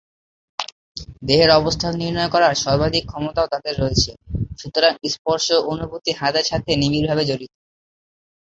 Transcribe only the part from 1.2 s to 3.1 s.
দেহের অবস্থান নির্ণয় করার সর্বাধিক